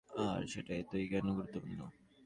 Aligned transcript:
আর 0.25 0.41
সেটা 0.47 0.73
এতই 0.75 1.05
কেন 1.11 1.25
গুরুত্বপূর্ণ? 1.37 1.79